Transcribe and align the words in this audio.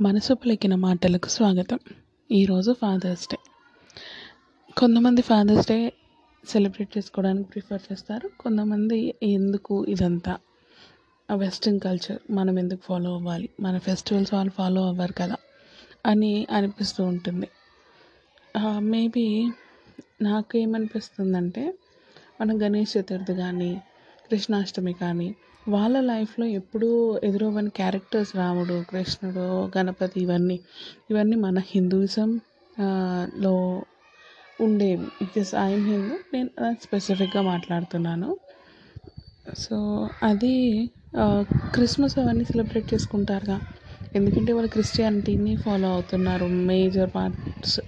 మనసు 0.00 0.34
పలికిన 0.34 0.74
మాటలకు 0.74 1.28
స్వాగతం. 1.28 1.78
ఈరోజు 2.30 2.72
ఫాదర్స్ 2.72 3.28
డే 3.32 3.38
కొంతమంది 4.78 5.22
ఫాదర్స్ 5.22 5.68
డే 5.68 5.92
సెలబ్రేట్ 6.48 6.98
చేసుకోవడానికి 6.98 7.48
ప్రిఫర్ 7.48 7.82
చేస్తారు. 7.92 8.30
కొంతమంది 8.40 9.14
ఎందుకు 9.22 9.86
ఇదంతా? 9.88 10.36
వెస్ట్రన్ 11.34 11.80
కల్చర్ 11.80 12.32
మనం 12.32 12.58
ఎందుకు 12.58 12.80
ఫాలో 12.84 13.14
అవ్వాలి? 13.14 13.48
మన 13.60 13.78
ఫెస్టివల్స్ 13.78 14.34
వాళ్ళు 14.34 14.52
ఫాలో 14.52 14.82
అవ్వరు 14.88 15.12
కదా 15.12 15.36
అని 16.06 16.46
అనిపిస్తూ 16.50 17.04
ఉంటుంది. 17.04 17.48
మేబీ 18.78 19.26
నాకేమనిపిస్తుందంటే 20.22 21.74
మనం 22.40 22.62
గణేష్ 22.62 22.96
చతుర్థి 22.96 23.34
కానీ 23.34 23.82
కృష్ణాష్టమి 24.30 24.92
కానీ 24.92 25.34
వాళ్ళ 25.74 25.96
లైఫ్లో 26.10 26.46
ఎప్పుడూ 26.58 26.88
ఎదురవ్వని 27.28 27.70
క్యారెక్టర్స్ 27.78 28.32
రాముడు 28.36 28.76
కృష్ణుడు 28.90 29.44
గణపతి 29.76 30.18
ఇవన్నీ 30.20 30.56
ఇవన్నీ 31.10 31.36
మన 31.46 31.58
హిందూయిజం 31.72 32.30
లో 33.44 33.54
ఉండేవి. 34.58 35.08
బికాస్ 35.20 35.50
ఐఎమ్ 35.64 35.86
హిందూ 35.92 36.16
నేను 36.34 36.50
స్పెసిఫిక్గా 36.84 37.42
మాట్లాడుతున్నాను. 37.52 38.28
సో 39.64 39.76
అది 40.22 40.54
క్రిస్మస్ 41.74 42.16
అవన్నీ 42.22 42.44
సెలబ్రేట్ 42.44 42.88
చేసుకుంటారుగా. 42.94 43.58
ఎందుకంటే 44.14 44.50
వాళ్ళు 44.52 44.70
క్రిస్టియానిటీని 44.76 45.52
ఫాలో 45.64 45.88
అవుతున్నారు 45.94 46.46
మేజర్ 46.70 47.10
పార్ట్స్. 47.16 47.78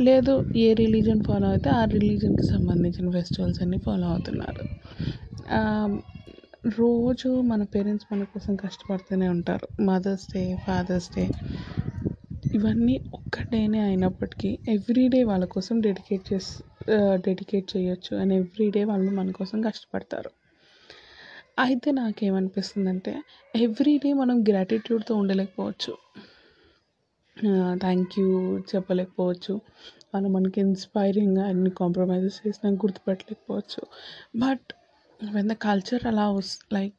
లేదు 0.00 0.32
ఏ 0.64 0.68
రిలీజన్ 0.82 1.22
ఫాలో 1.28 1.46
అయితే 1.48 1.70
ఆ 1.70 1.84
రిలీజన్కి 1.94 2.46
సంబంధించిన 2.52 3.06
ఫెస్టివల్స్ 3.18 3.60
అన్నీ 3.64 3.78
ఫాలో 3.86 4.06
అవుతున్నారు. 4.06 4.64
రోజు 6.64 7.28
మన 7.42 7.62
పేరెంట్స్ 7.72 8.06
మన 8.12 8.22
కోసం 8.24 8.52
కష్టపడుతూనే 8.56 9.28
ఉంటారు. 9.28 9.66
మదర్స్ 9.80 10.26
డే 10.34 10.42
ఫాదర్స్ 10.66 11.08
డే 11.16 11.24
ఇవన్నీ 12.52 12.94
ఒక్క 13.14 13.42
డేనే 13.52 13.80
అయినప్పటికీ 13.80 14.50
ఎవ్రీ 14.68 15.08
డే 15.08 15.20
వాళ్ళ 15.24 15.44
కోసం 15.44 15.76
డెడికేట్ 15.80 16.24
చేసి 16.32 16.54
డెడికేట్ 17.26 17.76
చేయొచ్చు 17.76 18.12
అండ్ 18.16 18.34
ఎవ్రీ 18.34 18.70
డే 18.70 18.84
వాళ్ళు 18.84 19.10
మన 19.10 19.30
కోసం 19.30 19.58
కష్టపడతారు. 19.60 20.30
అయితే 21.58 21.90
నాకేమనిపిస్తుందంటే 21.90 23.12
ఎవ్రీ 23.54 23.98
డే 24.04 24.12
మనం 24.12 24.38
గ్రాటిట్యూడ్తో 24.48 25.14
ఉండలేకపోవచ్చు. 25.14 25.92
Thank 27.80 28.14
you 28.20 28.28
చెప్పలేకపోవచ్చు. 28.72 29.54
వాళ్ళు 30.14 30.28
మనకి 30.28 30.58
ఇన్స్పైరింగ్గా 30.60 31.44
అన్ని 31.44 31.70
కాంప్రమైజెస్ 31.80 32.40
చేసినా 32.46 32.70
గుర్తుపెట్టలేకపోవచ్చు. 32.84 33.82
But 34.36 34.66
when 35.32 35.48
the 35.48 35.52
culture 35.52 36.06
allows 36.06 36.52
like 36.72 36.94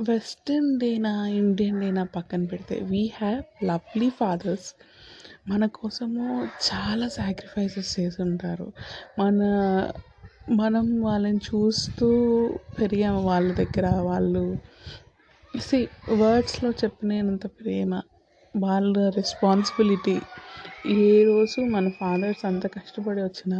western 0.00 0.78
డేనా 0.78 1.12
Indian 1.26 1.80
డేనా 1.80 2.02
పక్కన 2.04 2.44
పెడితే 2.44 2.80
వీ 2.80 3.02
హ్యావ్ 3.16 3.42
లవ్లీ 3.64 4.10
ఫాదర్స్ 4.10 4.68
మన 5.48 5.66
కోసము 5.66 6.24
చాలా 6.68 7.08
సాక్రిఫైసెస్ 7.08 8.00
చేసి 8.00 8.22
ఉంటారు 8.22 8.72
మన 9.18 9.40
మనం 10.50 10.86
వాళ్ళని 11.02 11.40
చూస్తూ 11.40 12.08
పెరిగాము 12.78 13.22
వాళ్ళ 13.22 13.48
దగ్గర 13.52 13.86
వాళ్ళు 14.00 14.44
సి 15.54 15.80
వర్డ్స్లో 16.12 16.70
చెప్పినంత 16.70 17.46
ప్రేమ 17.46 18.02
వాళ్ళ 18.54 19.08
రెస్పాన్సిబిలిటీ 19.08 20.16
ఏ 20.88 21.24
రోజు 21.24 21.60
మన 21.60 21.88
ఫాదర్స్ 21.90 22.44
అంత 22.44 22.66
కష్టపడి 22.66 23.22
వచ్చినా 23.22 23.58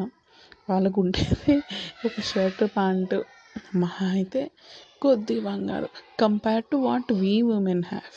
వాళ్ళకు 0.71 0.99
ఉండేది 1.05 1.55
ఒక 2.07 2.15
షర్ట్ 2.31 2.63
ప్యాంటు. 2.77 3.19
మహా 3.83 4.07
అయితే 4.17 4.43
కొద్ది 5.03 5.37
బంగారు. 5.47 5.89
Compare 6.23 6.65
to 6.73 6.77
what 6.87 7.11
we 7.23 7.35
women 7.57 7.85
have 7.93 8.17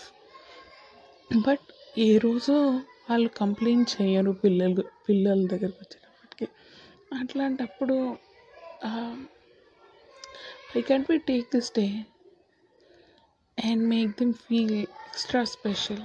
but 1.31 1.65
ఏ 1.97 2.09
రోజు 2.25 2.53
వాళ్ళు 3.09 3.29
కంప్లైంట్ 3.41 3.89
చేయరు 3.95 4.31
పిల్లలు 4.43 4.83
పిల్లల 5.07 5.39
దగ్గరికి 5.53 5.79
వచ్చేటప్పటికి. 5.83 6.47
అట్లాంటప్పుడు 7.19 7.95
I 10.77 10.81
can 10.89 11.05
be 11.09 11.17
take 11.29 11.47
this 11.55 11.71
day 11.79 11.85
and 13.57 13.83
make 13.93 14.11
them 14.19 14.33
feel 14.45 14.75
extra 14.83 15.41
special 15.55 16.03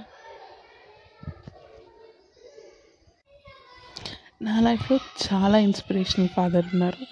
నా 4.45 4.55
లైఫ్లో 4.59 4.95
చాలా 5.25 5.57
ఇన్స్పిరేషనల్ 5.57 6.29
ఫాదర్ 6.29 6.65
ఉన్నారు. 6.73 7.03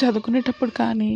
చదువుకునేటప్పుడు 0.00 0.72
కానీ 0.80 1.10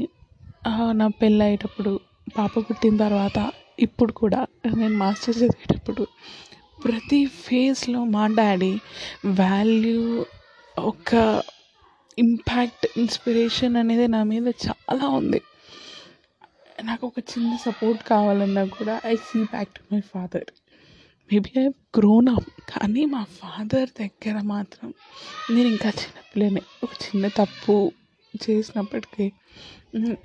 నా 1.01 1.07
పెళ్ళి 1.21 1.43
అయ్యేటప్పుడు 1.45 1.93
పాప 2.39 2.53
పుట్టిన 2.59 2.97
తర్వాత 2.97 3.39
ఇప్పుడు 3.79 4.13
కూడా 4.13 4.41
నేను 4.77 4.97
మాస్టర్స్ 4.99 5.41
చదివేటప్పుడు 5.43 6.05
ప్రతి 6.85 7.21
ఫేజ్లో 7.45 8.05
మా 8.15 8.25
డాడీ 8.39 8.73
వాల్యూ 9.43 10.03
ఒక 10.77 11.13
ఇంపాక్ట్ 12.19 12.87
ఇన్స్పిరేషన్ 12.97 13.77
అనేది 13.77 14.07
నా 14.09 14.23
మీద 14.33 14.47
చాలా 14.67 15.07
ఉంది. 15.21 15.41
నాకు 16.85 17.05
ఒక 17.07 17.19
చిన్న 17.33 17.53
సపోర్ట్ 17.67 18.03
కావాలన్నా 18.05 18.65
కూడా 18.79 18.95
I 19.05 19.15
see 19.29 19.43
back 19.53 19.71
to 19.77 19.83
my 19.93 20.01
father. 20.15 20.49
Maybe 21.31 21.51
I 21.61 21.65
grown 21.97 22.29
up 22.29 22.49
కానీ 22.73 23.05
మా 23.05 23.23
ఫాదర్ 23.39 23.91
దగ్గర 24.01 24.41
మాత్రం 24.47 24.89
నేను 25.51 25.69
ఇంకా 25.69 25.89
చిన్నపిల్లనే. 26.01 26.63
ఒక 26.85 26.93
చిన్న 27.05 27.29
తప్పు 27.29 27.75
చేసినప్పటికీ 28.35 29.27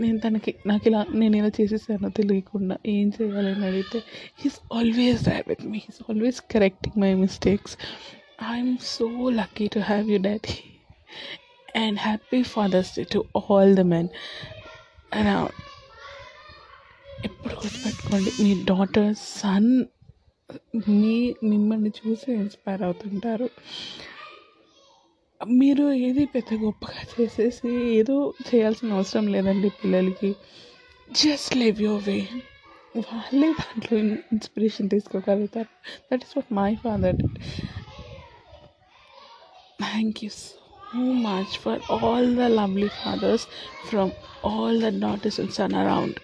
నేను 0.01 0.17
తనకి 0.19 0.55
నాకు 0.65 0.87
ఇలా 0.87 1.05
నేను 1.13 1.35
ఇలా 1.37 1.51
చేసేసానో 1.59 2.09
తెలియకుండా 2.09 2.77
ఏం 2.85 3.09
చేయాలి 3.09 3.49
అని 3.51 3.65
అడిగితే 3.65 3.99
he's 4.41 4.59
always 4.73 5.23
there 5.23 5.45
with 5.47 5.63
me 5.65 5.77
he's 5.77 6.01
always 6.09 6.41
correcting 6.51 6.97
my 6.99 7.13
mistakes 7.13 7.75
I'm 8.51 8.77
so 8.85 9.07
lucky 9.29 9.67
to 9.67 9.79
have 9.79 10.09
you 10.09 10.19
daddy 10.19 10.55
and 11.75 11.99
happy 11.99 12.43
Father's 12.43 12.99
Day 12.99 13.03
to 13.11 13.21
all 13.43 13.73
the 13.75 13.85
men 13.93 14.09
around 15.13 15.55
ఎప్పుడు 17.25 17.53
గుర్తుపెట్టుకోండి 17.53 18.31
మీ 18.43 18.53
డాటర్ 18.65 19.11
సన్ 19.39 19.71
మీ 20.89 21.35
మిమ్మల్ని 21.43 21.91
చూసి 21.99 22.31
ఇన్స్పైర్ 22.33 22.81
అవుతుంటారు. 22.81 23.49
మీరు 25.47 25.91
ఏది 25.91 26.25
పెద్ద 26.25 26.49
గొప్పగా 26.63 27.01
చేసేసి 27.13 27.71
ఏదో 27.99 28.33
చేయాల్సిన 28.49 28.93
అవసరం 28.93 29.27
లేదండి 29.27 29.69
పిల్లలకి. 29.69 30.31
జస్ట్ 31.11 31.57
లివ్ 31.57 31.81
యువర్ 31.81 32.03
వే 32.09 32.17
వాళ్ళే 32.97 33.49
దాంట్లో 33.53 33.97
inspiration 33.99 34.89
తీసుకోగలుగుతారు. 34.89 35.69
That 36.11 36.23
is 36.25 36.33
what 36.37 36.53
my 36.53 36.75
father 36.75 37.17
thank 39.79 40.23
you 40.23 40.29
so 40.29 40.99
much 41.27 41.53
for 41.63 41.81
all 41.91 42.29
the 42.37 42.39
lovely 42.59 42.87
fathers 42.87 43.45
from 43.89 44.11
all 44.45 44.81
the 44.81 44.89
daughters 45.01 45.39
and 45.39 45.51
son 45.51 45.73
around 45.73 46.19